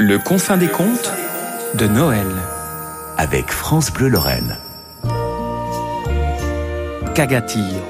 Le 0.00 0.16
confin 0.16 0.56
des 0.56 0.68
contes 0.68 1.12
de 1.74 1.88
Noël. 1.88 2.28
avec 3.16 3.50
France 3.50 3.92
Bleu 3.92 4.06
Lorraine. 4.06 4.56
Cagatillo. 7.16 7.82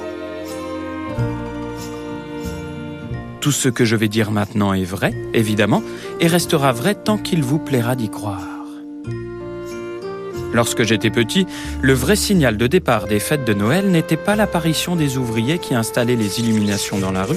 Tout 3.42 3.52
ce 3.52 3.68
que 3.68 3.84
je 3.84 3.94
vais 3.94 4.08
dire 4.08 4.30
maintenant 4.30 4.72
est 4.72 4.84
vrai, 4.84 5.12
évidemment, 5.34 5.82
et 6.18 6.28
restera 6.28 6.72
vrai 6.72 6.94
tant 6.94 7.18
qu'il 7.18 7.42
vous 7.42 7.58
plaira 7.58 7.94
d'y 7.94 8.08
croire. 8.08 8.48
Lorsque 10.54 10.84
j'étais 10.84 11.10
petit, 11.10 11.46
le 11.82 11.92
vrai 11.92 12.16
signal 12.16 12.56
de 12.56 12.66
départ 12.66 13.06
des 13.06 13.20
fêtes 13.20 13.44
de 13.44 13.52
Noël 13.52 13.90
n'était 13.90 14.16
pas 14.16 14.34
l'apparition 14.34 14.96
des 14.96 15.18
ouvriers 15.18 15.58
qui 15.58 15.74
installaient 15.74 16.16
les 16.16 16.40
illuminations 16.40 16.98
dans 16.98 17.12
la 17.12 17.24
rue. 17.24 17.36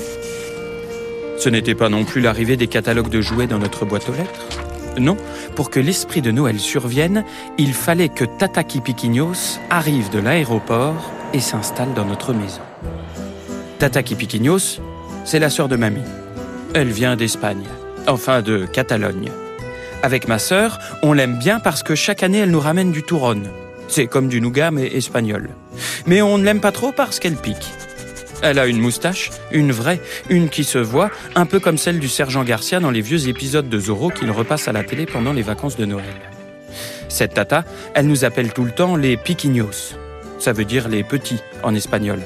Ce 1.42 1.50
n'était 1.50 1.74
pas 1.74 1.90
non 1.90 2.06
plus 2.06 2.22
l'arrivée 2.22 2.56
des 2.56 2.68
catalogues 2.68 3.10
de 3.10 3.20
jouets 3.20 3.48
dans 3.48 3.58
notre 3.58 3.84
boîte 3.84 4.08
aux 4.10 4.14
lettres. 4.14 4.46
Non, 5.00 5.18
pour 5.56 5.72
que 5.72 5.80
l'esprit 5.80 6.22
de 6.22 6.30
Noël 6.30 6.60
survienne, 6.60 7.26
il 7.58 7.74
fallait 7.74 8.10
que 8.10 8.26
Tata 8.26 8.64
Kipiquinos 8.64 9.60
arrive 9.72 10.12
de 10.12 10.20
l'aéroport 10.20 11.12
et 11.34 11.40
s'installe 11.40 11.96
dans 11.96 12.06
notre 12.06 12.34
maison. 12.34 12.62
Tata 13.80 14.04
Kipiquinos, 14.04 14.82
c'est 15.26 15.40
la 15.40 15.50
sœur 15.50 15.68
de 15.68 15.78
mamie. 15.78 16.04
Elle 16.76 16.92
vient 16.92 17.16
d'Espagne, 17.16 17.66
enfin 18.06 18.44
de 18.44 18.68
Catalogne. 18.68 19.32
Avec 20.04 20.28
ma 20.28 20.38
sœur, 20.38 20.78
on 21.02 21.12
l'aime 21.12 21.40
bien 21.40 21.60
parce 21.60 21.82
que 21.82 21.96
chaque 21.96 22.22
année, 22.22 22.38
elle 22.38 22.52
nous 22.52 22.60
ramène 22.60 22.92
du 22.92 23.02
touron. 23.02 23.42
C'est 23.88 24.06
comme 24.06 24.28
du 24.28 24.42
nougat, 24.42 24.70
mais 24.70 24.96
espagnol. 24.96 25.50
Mais 26.06 26.22
on 26.22 26.38
ne 26.38 26.44
l'aime 26.44 26.62
pas 26.62 26.72
trop 26.72 26.92
parce 26.92 27.20
qu'elle 27.20 27.36
pique. 27.36 27.72
Elle 28.42 28.60
a 28.60 28.68
une 28.68 28.80
moustache, 28.80 29.30
une 29.52 29.72
vraie, 29.72 30.02
une 30.30 30.50
qui 30.50 30.64
se 30.64 30.78
voit, 30.78 31.12
un 31.36 31.46
peu 31.46 31.60
comme 31.60 31.78
celle 31.78 32.00
du 32.00 32.10
sergent 32.10 32.44
Garcia 32.44 32.80
dans 32.80 32.92
les 32.92 33.02
vieux 33.02 33.28
épisodes 33.28 33.70
de 33.70 33.80
Zorro 33.80 34.10
qu'il 34.10 34.32
repasse 34.32 34.68
à 34.68 34.72
la 34.72 34.84
télé 34.84 35.06
pendant 35.06 35.34
les 35.34 35.44
vacances 35.44 35.78
de 35.78 35.86
Noël. 35.86 36.06
Cette 37.08 37.34
tata, 37.34 37.66
elle 37.94 38.08
nous 38.08 38.26
appelle 38.26 38.54
tout 38.54 38.64
le 38.64 38.72
temps 38.72 38.96
les 38.96 39.18
piquiños. 39.18 39.96
Ça 40.40 40.54
veut 40.54 40.66
dire 40.66 40.88
les 40.88 41.04
petits 41.04 41.42
en 41.62 41.76
espagnol. 41.76 42.20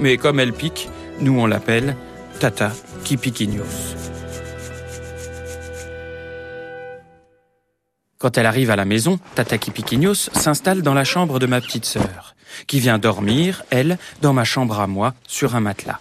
Mais 0.00 0.16
comme 0.16 0.40
elle 0.40 0.52
pique, 0.52 0.88
nous 1.20 1.38
on 1.40 1.46
l'appelle 1.46 1.96
Tata 2.40 2.72
qui 3.04 3.16
piquiños. 3.16 3.64
Quand 8.18 8.36
elle 8.36 8.46
arrive 8.46 8.72
à 8.72 8.76
la 8.76 8.84
maison, 8.84 9.20
Tata 9.36 9.58
Kipiquinos 9.58 10.30
s'installe 10.32 10.82
dans 10.82 10.92
la 10.92 11.04
chambre 11.04 11.38
de 11.38 11.46
ma 11.46 11.60
petite 11.60 11.84
sœur, 11.84 12.27
qui 12.66 12.80
vient 12.80 12.98
dormir, 12.98 13.64
elle, 13.70 13.98
dans 14.22 14.32
ma 14.32 14.44
chambre 14.44 14.80
à 14.80 14.86
moi, 14.86 15.14
sur 15.26 15.54
un 15.54 15.60
matelas. 15.60 16.00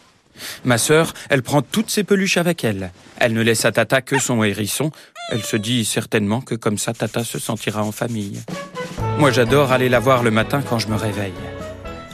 Ma 0.65 0.77
sœur, 0.77 1.13
elle 1.29 1.43
prend 1.43 1.61
toutes 1.61 1.89
ses 1.89 2.03
peluches 2.03 2.37
avec 2.37 2.63
elle. 2.63 2.91
Elle 3.17 3.33
ne 3.33 3.41
laisse 3.41 3.65
à 3.65 3.71
Tata 3.71 4.01
que 4.01 4.19
son 4.19 4.43
hérisson. 4.43 4.91
Elle 5.31 5.43
se 5.43 5.57
dit 5.57 5.83
certainement 5.83 6.41
que 6.41 6.55
comme 6.55 6.77
ça, 6.77 6.93
Tata 6.93 7.23
se 7.23 7.39
sentira 7.39 7.83
en 7.83 7.91
famille. 7.91 8.41
Moi, 9.17 9.31
j'adore 9.31 9.71
aller 9.71 9.89
la 9.89 9.99
voir 9.99 10.23
le 10.23 10.31
matin 10.31 10.61
quand 10.61 10.79
je 10.79 10.87
me 10.87 10.95
réveille. 10.95 11.33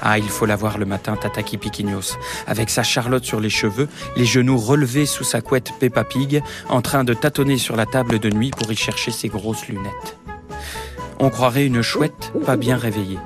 Ah, 0.05 0.17
il 0.17 0.27
faut 0.27 0.45
la 0.45 0.57
voir 0.57 0.77
le 0.77 0.85
matin, 0.85 1.15
Tata 1.15 1.43
Kipiquinos, 1.43 2.17
avec 2.45 2.69
sa 2.69 2.83
charlotte 2.83 3.23
sur 3.23 3.39
les 3.39 3.49
cheveux, 3.49 3.87
les 4.17 4.25
genoux 4.25 4.57
relevés 4.57 5.05
sous 5.05 5.23
sa 5.23 5.39
couette 5.39 5.71
Peppa 5.79 6.03
Pig, 6.03 6.43
en 6.67 6.81
train 6.81 7.05
de 7.05 7.13
tâtonner 7.13 7.57
sur 7.57 7.77
la 7.77 7.85
table 7.85 8.19
de 8.19 8.29
nuit 8.29 8.51
pour 8.51 8.69
y 8.69 8.75
chercher 8.75 9.11
ses 9.11 9.29
grosses 9.29 9.65
lunettes. 9.67 10.17
On 11.19 11.29
croirait 11.29 11.65
une 11.65 11.81
chouette 11.81 12.33
pas 12.45 12.57
bien 12.57 12.75
réveillée. 12.75 13.19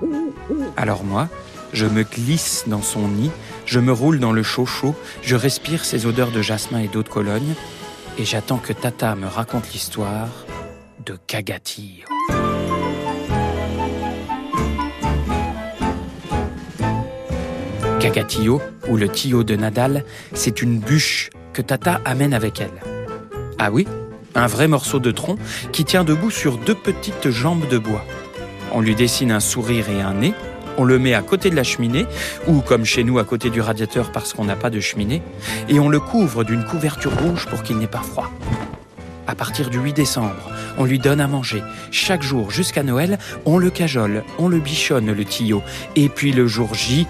Alors 0.76 1.04
moi, 1.04 1.28
je 1.74 1.86
me 1.86 2.04
glisse 2.04 2.64
dans 2.68 2.82
son 2.82 3.08
nid, 3.08 3.32
je 3.66 3.80
me 3.80 3.92
roule 3.92 4.20
dans 4.20 4.32
le 4.32 4.44
chaud 4.44 4.66
chaud, 4.66 4.96
je 5.22 5.36
respire 5.36 5.84
ses 5.86 6.06
odeurs 6.06 6.32
de 6.32 6.42
jasmin 6.42 6.80
et 6.80 6.88
d'eau 6.88 7.04
de 7.04 7.10
Cologne, 7.10 7.54
et 8.18 8.26
j'attends 8.26 8.58
que 8.58 8.74
Tata 8.74 9.16
me 9.16 9.28
raconte 9.28 9.72
l'histoire 9.74 10.30
de 11.06 11.18
Cagatillo. 11.28 12.06
Cagatillo, 18.00 18.62
ou 18.88 18.96
le 18.96 19.10
tillo 19.10 19.44
de 19.44 19.56
Nadal, 19.56 20.06
c'est 20.34 20.62
une 20.62 20.80
bûche 20.80 21.30
que 21.54 21.62
Tata 21.62 22.00
amène 22.06 22.34
avec 22.34 22.62
elle. 22.62 22.82
Ah 23.60 23.72
oui, 23.72 23.88
un 24.36 24.48
vrai 24.48 24.68
morceau 24.68 25.00
de 25.00 25.12
tronc 25.12 25.38
qui 25.72 25.84
tient 25.84 26.04
debout 26.04 26.32
sur 26.32 26.58
deux 26.58 26.76
petites 26.76 27.30
jambes 27.30 27.68
de 27.68 27.78
bois. 27.78 28.06
On 28.74 28.82
lui 28.82 28.96
dessine 28.96 29.32
un 29.32 29.40
sourire 29.40 29.90
et 29.90 30.02
un 30.02 30.14
nez, 30.14 30.34
on 30.78 30.84
le 30.84 31.00
met 31.00 31.14
à 31.14 31.22
côté 31.22 31.50
de 31.50 31.56
la 31.56 31.64
cheminée, 31.64 32.06
ou 32.48 32.62
comme 32.62 32.86
chez 32.86 33.04
nous 33.04 33.20
à 33.20 33.24
côté 33.24 33.50
du 33.50 33.62
radiateur 33.62 34.12
parce 34.12 34.34
qu'on 34.34 34.46
n'a 34.46 34.56
pas 34.56 34.70
de 34.70 34.80
cheminée, 34.80 35.22
et 35.70 35.80
on 35.80 35.90
le 35.90 36.00
couvre 36.00 36.44
d'une 36.44 36.64
couverture 36.64 37.18
rouge 37.20 37.48
pour 37.48 37.64
qu'il 37.64 37.78
n'ait 37.78 37.88
pas 37.88 38.02
froid. 38.02 38.32
À 39.26 39.36
partir 39.36 39.70
du 39.70 39.78
8 39.80 39.94
décembre, 39.94 40.52
on 40.78 40.86
lui 40.86 41.00
donne 41.00 41.20
à 41.20 41.28
manger. 41.28 41.62
Chaque 41.92 42.24
jour 42.24 42.50
jusqu'à 42.50 42.84
Noël, 42.84 43.18
on 43.46 43.58
le 43.58 43.70
cajole, 43.70 44.24
on 44.40 44.48
le 44.48 44.60
bichonne 44.60 45.12
le 45.12 45.26
tillo. 45.26 45.62
Et 45.96 46.08
puis 46.08 46.32
le 46.32 46.48
jour 46.48 46.74
J, 46.74 47.06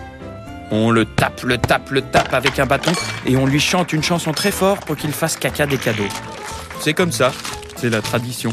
on 0.72 0.90
le 0.90 1.06
tape, 1.06 1.44
le 1.44 1.58
tape, 1.58 1.92
le 1.92 2.02
tape 2.02 2.34
avec 2.34 2.58
un 2.58 2.66
bâton 2.66 2.92
et 3.26 3.38
on 3.38 3.46
lui 3.46 3.60
chante 3.60 3.94
une 3.94 4.04
chanson 4.04 4.32
très 4.32 4.52
fort 4.52 4.80
pour 4.80 4.96
qu'il 4.96 5.12
fasse 5.12 5.38
caca 5.38 5.68
des 5.68 5.78
cadeaux. 5.78 6.10
C'est 6.80 6.94
comme 6.94 7.12
ça, 7.12 7.32
c'est 7.76 7.90
la 7.90 8.02
tradition. 8.02 8.52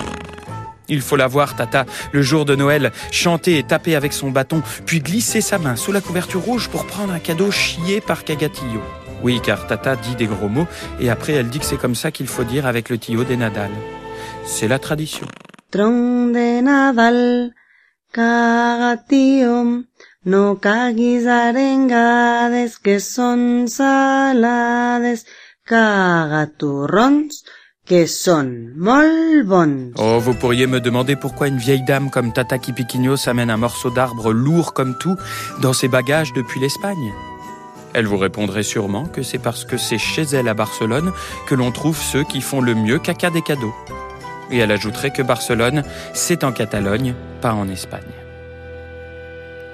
Il 0.88 1.00
faut 1.00 1.16
la 1.16 1.26
voir, 1.26 1.56
Tata, 1.56 1.86
le 2.12 2.22
jour 2.22 2.44
de 2.44 2.54
Noël, 2.54 2.92
chanter 3.10 3.58
et 3.58 3.62
taper 3.62 3.96
avec 3.96 4.12
son 4.12 4.30
bâton, 4.30 4.62
puis 4.86 5.00
glisser 5.00 5.40
sa 5.40 5.58
main 5.58 5.76
sous 5.76 5.92
la 5.92 6.00
couverture 6.00 6.42
rouge 6.42 6.68
pour 6.68 6.86
prendre 6.86 7.12
un 7.12 7.18
cadeau 7.18 7.50
chié 7.50 8.00
par 8.00 8.24
Cagatillo. 8.24 8.82
Oui, 9.22 9.40
car 9.42 9.66
Tata 9.66 9.96
dit 9.96 10.16
des 10.16 10.26
gros 10.26 10.48
mots 10.48 10.66
et 11.00 11.08
après 11.08 11.32
elle 11.32 11.48
dit 11.48 11.58
que 11.58 11.64
c'est 11.64 11.78
comme 11.78 11.94
ça 11.94 12.10
qu'il 12.10 12.26
faut 12.26 12.44
dire 12.44 12.66
avec 12.66 12.90
le 12.90 12.98
tillo 12.98 13.24
des 13.24 13.38
Nadal. 13.38 13.70
C'est 14.44 14.68
la 14.68 14.78
tradition. 14.78 15.26
De 15.72 16.60
Nadal, 16.60 17.52
no 20.26 20.56
que 20.56 20.98
son 22.98 23.66
salades, 23.66 25.18
que 27.86 28.06
son 28.06 28.70
molt 28.76 29.44
bons. 29.44 29.92
Oh, 29.98 30.18
vous 30.18 30.34
pourriez 30.34 30.66
me 30.66 30.80
demander 30.80 31.16
pourquoi 31.16 31.48
une 31.48 31.58
vieille 31.58 31.84
dame 31.84 32.10
comme 32.10 32.32
Tata 32.32 32.58
Kipiquinos 32.58 33.28
amène 33.28 33.50
un 33.50 33.58
morceau 33.58 33.90
d'arbre 33.90 34.32
lourd 34.32 34.72
comme 34.72 34.96
tout 34.98 35.16
dans 35.60 35.74
ses 35.74 35.88
bagages 35.88 36.32
depuis 36.32 36.60
l'Espagne? 36.60 37.12
Elle 37.92 38.06
vous 38.06 38.16
répondrait 38.16 38.62
sûrement 38.62 39.04
que 39.04 39.22
c'est 39.22 39.38
parce 39.38 39.64
que 39.64 39.76
c'est 39.76 39.98
chez 39.98 40.22
elle 40.22 40.48
à 40.48 40.54
Barcelone 40.54 41.12
que 41.46 41.54
l'on 41.54 41.70
trouve 41.70 42.00
ceux 42.00 42.24
qui 42.24 42.40
font 42.40 42.60
le 42.60 42.74
mieux 42.74 42.98
caca 42.98 43.30
des 43.30 43.42
cadeaux. 43.42 43.74
Et 44.50 44.58
elle 44.58 44.72
ajouterait 44.72 45.12
que 45.12 45.22
Barcelone, 45.22 45.84
c'est 46.12 46.42
en 46.42 46.52
Catalogne, 46.52 47.14
pas 47.40 47.52
en 47.52 47.68
Espagne. 47.68 48.02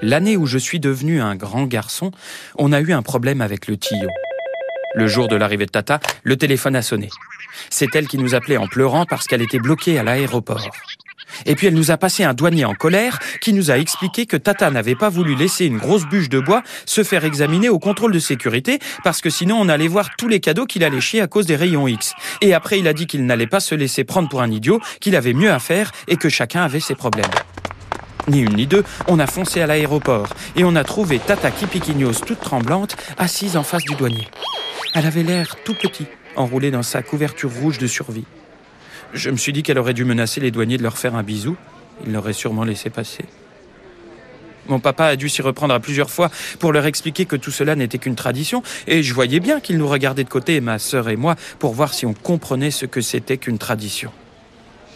L'année 0.01 0.35
où 0.35 0.45
je 0.45 0.57
suis 0.57 0.79
devenu 0.79 1.21
un 1.21 1.35
grand 1.35 1.65
garçon, 1.65 2.11
on 2.57 2.73
a 2.73 2.81
eu 2.81 2.91
un 2.91 3.03
problème 3.03 3.41
avec 3.41 3.67
le 3.67 3.77
tillo. 3.77 4.09
Le 4.93 5.07
jour 5.07 5.27
de 5.27 5.35
l'arrivée 5.35 5.65
de 5.65 5.71
Tata, 5.71 5.99
le 6.23 6.35
téléphone 6.35 6.75
a 6.75 6.81
sonné. 6.81 7.09
C'est 7.69 7.95
elle 7.95 8.07
qui 8.07 8.17
nous 8.17 8.35
appelait 8.35 8.57
en 8.57 8.67
pleurant 8.67 9.05
parce 9.05 9.25
qu'elle 9.25 9.41
était 9.41 9.59
bloquée 9.59 9.97
à 9.97 10.03
l'aéroport. 10.03 10.69
Et 11.45 11.55
puis 11.55 11.67
elle 11.67 11.75
nous 11.75 11.91
a 11.91 11.97
passé 11.97 12.23
un 12.25 12.33
douanier 12.33 12.65
en 12.65 12.73
colère 12.73 13.19
qui 13.39 13.53
nous 13.53 13.71
a 13.71 13.77
expliqué 13.77 14.25
que 14.25 14.35
Tata 14.35 14.69
n'avait 14.69 14.95
pas 14.95 15.07
voulu 15.07 15.35
laisser 15.35 15.65
une 15.65 15.77
grosse 15.77 16.05
bûche 16.05 16.27
de 16.27 16.39
bois 16.39 16.61
se 16.85 17.03
faire 17.03 17.23
examiner 17.23 17.69
au 17.69 17.79
contrôle 17.79 18.11
de 18.11 18.19
sécurité 18.19 18.79
parce 19.03 19.21
que 19.21 19.29
sinon 19.29 19.57
on 19.59 19.69
allait 19.69 19.87
voir 19.87 20.09
tous 20.17 20.27
les 20.27 20.41
cadeaux 20.41 20.65
qu'il 20.65 20.83
allait 20.83 20.99
chier 20.99 21.21
à 21.21 21.27
cause 21.27 21.45
des 21.45 21.55
rayons 21.55 21.87
X. 21.87 22.13
Et 22.41 22.53
après 22.53 22.79
il 22.79 22.87
a 22.87 22.93
dit 22.93 23.07
qu'il 23.07 23.25
n'allait 23.25 23.47
pas 23.47 23.61
se 23.61 23.75
laisser 23.75 24.03
prendre 24.03 24.27
pour 24.27 24.41
un 24.41 24.51
idiot, 24.51 24.81
qu'il 24.99 25.15
avait 25.15 25.33
mieux 25.33 25.51
à 25.51 25.59
faire 25.59 25.91
et 26.09 26.17
que 26.17 26.27
chacun 26.27 26.63
avait 26.63 26.81
ses 26.81 26.95
problèmes. 26.95 27.31
Ni 28.27 28.41
une 28.41 28.55
ni 28.55 28.67
deux, 28.67 28.83
on 29.07 29.17
a 29.19 29.25
foncé 29.25 29.61
à 29.61 29.67
l'aéroport 29.67 30.29
et 30.55 30.63
on 30.63 30.75
a 30.75 30.83
trouvé 30.83 31.19
Tata 31.19 31.49
Kipiquinos 31.49 32.21
toute 32.25 32.41
tremblante 32.41 32.95
assise 33.17 33.55
en 33.57 33.63
face 33.63 33.83
du 33.83 33.95
douanier. 33.95 34.27
Elle 34.93 35.05
avait 35.05 35.23
l'air 35.23 35.55
tout 35.63 35.73
petit, 35.73 36.05
enroulé 36.35 36.69
dans 36.69 36.83
sa 36.83 37.01
couverture 37.01 37.49
rouge 37.49 37.77
de 37.77 37.87
survie. 37.87 38.25
Je 39.13 39.29
me 39.29 39.37
suis 39.37 39.53
dit 39.53 39.63
qu'elle 39.63 39.79
aurait 39.79 39.93
dû 39.93 40.03
menacer 40.03 40.41
les 40.41 40.51
douaniers 40.51 40.77
de 40.77 40.83
leur 40.83 40.97
faire 40.97 41.15
un 41.15 41.23
bisou. 41.23 41.55
Ils 42.05 42.11
l'auraient 42.11 42.33
sûrement 42.33 42.65
laissé 42.65 42.89
passer. 42.89 43.23
Mon 44.67 44.79
papa 44.79 45.05
a 45.05 45.15
dû 45.15 45.29
s'y 45.29 45.41
reprendre 45.41 45.73
à 45.73 45.79
plusieurs 45.79 46.09
fois 46.09 46.29
pour 46.59 46.73
leur 46.73 46.85
expliquer 46.85 47.25
que 47.25 47.37
tout 47.37 47.51
cela 47.51 47.75
n'était 47.75 47.97
qu'une 47.99 48.15
tradition, 48.15 48.63
et 48.85 49.01
je 49.01 49.13
voyais 49.13 49.39
bien 49.39 49.59
qu'ils 49.59 49.77
nous 49.77 49.87
regardaient 49.87 50.23
de 50.23 50.29
côté, 50.29 50.59
ma 50.61 50.77
sœur 50.77 51.09
et 51.09 51.15
moi, 51.15 51.35
pour 51.59 51.73
voir 51.73 51.93
si 51.93 52.05
on 52.05 52.13
comprenait 52.13 52.71
ce 52.71 52.85
que 52.85 53.01
c'était 53.01 53.37
qu'une 53.37 53.57
tradition. 53.57 54.11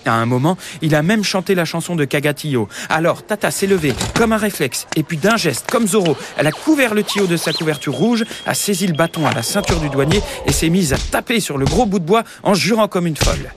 À 0.06 0.13
un 0.13 0.28
moment, 0.28 0.56
il 0.84 0.94
a 0.94 1.02
même 1.02 1.24
chanté 1.24 1.56
la 1.56 1.66
chanson 1.66 1.96
de 1.96 2.06
Cagatillo. 2.06 2.69
Alors, 2.90 3.25
Tata 3.25 3.50
s'est 3.50 3.66
levée 3.66 3.94
comme 4.13 4.34
un 4.34 4.38
réflexe, 4.38 4.86
et 4.96 5.02
puis 5.02 5.18
d'un 5.18 5.36
geste, 5.36 5.69
comme 5.72 5.88
Zorro, 5.88 6.16
elle 6.38 6.46
a 6.46 6.52
couvert 6.52 6.94
le 6.94 7.02
tuyau 7.02 7.25
de 7.25 7.38
sa 7.38 7.54
couverture 7.54 7.94
rouge, 7.94 8.24
a 8.46 8.54
saisi 8.54 8.86
le 8.86 8.94
bâton 8.94 9.25
à 9.25 9.34
la 9.34 9.42
ceinture 9.42 9.80
du 9.80 9.90
douanier 9.90 10.22
et 10.46 10.52
s'est 10.52 10.69
mise 10.69 10.94
à 10.94 10.98
taper 10.98 11.40
sur 11.40 11.57
le 11.57 11.66
gros 11.66 11.88
bout 11.88 11.98
de 11.98 12.06
bois 12.06 12.24
en 12.44 12.54
jurant 12.54 12.88
comme 12.88 13.07
une 13.07 13.18
folle. 13.18 13.52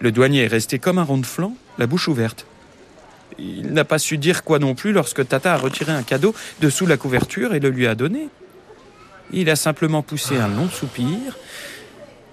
Le 0.00 0.10
douanier 0.10 0.44
est 0.44 0.48
resté 0.48 0.80
comme 0.80 0.98
un 0.98 1.04
rond 1.04 1.18
de 1.18 1.26
flanc, 1.26 1.54
la 1.78 1.86
bouche 1.86 2.08
ouverte. 2.08 2.46
Il 3.38 3.72
n'a 3.72 3.84
pas 3.84 3.98
su 3.98 4.18
dire 4.18 4.42
quoi 4.42 4.58
non 4.58 4.74
plus 4.74 4.92
lorsque 4.92 5.26
Tata 5.26 5.54
a 5.54 5.56
retiré 5.56 5.92
un 5.92 6.02
cadeau 6.02 6.34
de 6.60 6.70
sous 6.70 6.86
la 6.86 6.96
couverture 6.96 7.54
et 7.54 7.60
le 7.60 7.70
lui 7.70 7.86
a 7.86 7.94
donné. 7.94 8.28
Il 9.32 9.48
a 9.48 9.56
simplement 9.56 10.02
poussé 10.02 10.36
un 10.36 10.48
long 10.48 10.68
soupir 10.68 11.36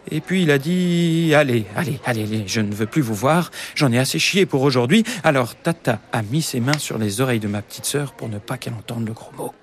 Et 0.10 0.20
puis 0.22 0.44
il 0.44 0.52
a 0.52 0.58
dit 0.58 1.34
Allez, 1.36 1.66
allez, 1.76 2.00
allez, 2.06 2.24
allez, 2.24 2.44
je 2.48 2.62
ne 2.62 2.74
veux 2.74 2.88
plus 2.88 3.02
vous 3.02 3.16
voir, 3.16 3.52
j'en 3.76 3.92
ai 3.92 4.00
assez 4.00 4.20
chié 4.20 4.46
pour 4.46 4.62
aujourd'hui. 4.64 5.04
Alors 5.24 5.56
Tata 5.56 6.00
a 6.12 6.22
mis 6.22 6.42
ses 6.42 6.60
mains 6.60 6.78
sur 6.78 6.98
les 6.98 7.22
oreilles 7.22 7.40
de 7.40 7.48
ma 7.48 7.62
petite 7.62 7.86
sœur 7.86 8.14
pour 8.14 8.30
ne 8.30 8.40
pas 8.40 8.58
qu'elle 8.58 8.74
entende 8.74 9.08
le 9.08 9.14
gros 9.14 9.32
mot. 9.38 9.54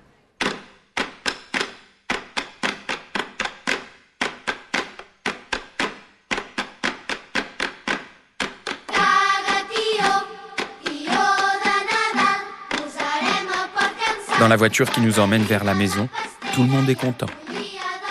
Dans 14.39 14.47
la 14.47 14.55
voiture 14.55 14.89
qui 14.89 15.01
nous 15.01 15.19
emmène 15.19 15.43
vers 15.43 15.65
la 15.65 15.73
maison, 15.73 16.07
tout 16.53 16.63
le 16.63 16.69
monde 16.69 16.89
est 16.89 16.95
content. 16.95 17.27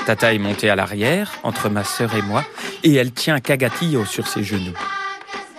Tata 0.09 0.33
est 0.33 0.39
montée 0.39 0.71
à 0.71 0.75
l'arrière, 0.75 1.33
entre 1.43 1.69
ma 1.69 1.85
sœur 1.85 2.15
et 2.15 2.23
moi, 2.23 2.43
et 2.83 2.95
elle 2.95 3.13
tient 3.13 3.41
Kagatillo 3.41 4.07
sur 4.07 4.27
ses 4.27 4.43
genoux. 4.43 4.73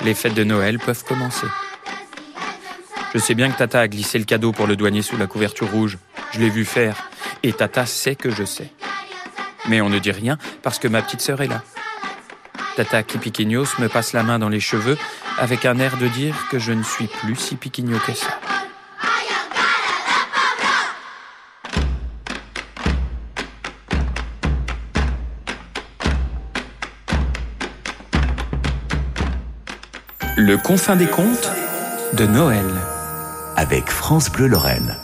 Les 0.04 0.16
fêtes 0.16 0.34
de 0.34 0.44
Noël 0.44 0.80
peuvent 0.80 1.04
commencer. 1.04 1.46
Je 3.14 3.20
sais 3.20 3.36
bien 3.36 3.52
que 3.52 3.58
Tata 3.60 3.82
a 3.82 3.88
glissé 3.88 4.18
le 4.18 4.24
cadeau 4.24 4.52
pour 4.52 4.66
le 4.66 4.76
douanier 4.76 5.04
sous 5.04 5.18
la 5.18 5.28
couverture 5.28 5.70
rouge. 5.70 6.00
Je 6.32 6.40
l'ai 6.40 6.50
vu 6.50 6.66
faire. 6.66 7.12
Et 7.44 7.54
Tata 7.54 7.86
sait 7.86 8.16
que 8.16 8.32
je 8.32 8.44
sais. 8.44 8.72
Mais 9.68 9.82
on 9.82 9.90
ne 9.90 10.00
dit 10.00 10.10
rien 10.10 10.40
parce 10.64 10.80
que 10.80 10.88
ma 10.88 11.04
petite 11.04 11.22
sœur 11.22 11.42
est 11.44 11.48
là. 11.48 11.62
Tata 12.76 13.04
Kipiquignos 13.04 13.78
me 13.78 13.88
passe 13.88 14.14
la 14.14 14.24
main 14.24 14.40
dans 14.40 14.50
les 14.50 14.60
cheveux 14.60 14.98
avec 15.38 15.64
un 15.64 15.78
air 15.78 15.98
de 15.98 16.08
dire 16.08 16.48
que 16.50 16.58
je 16.58 16.72
ne 16.72 16.82
suis 16.82 17.06
plus 17.06 17.36
si 17.36 17.56
piquigno 17.56 18.00
que 18.00 18.14
ça. 18.14 18.40
Le 30.42 30.56
confin 30.56 30.96
des 30.96 31.06
contes 31.06 31.52
de 32.14 32.26
Noël. 32.26 32.64
Avec 33.58 33.92
France 33.92 34.32
Bleu 34.32 34.48
Lorraine. 34.48 34.96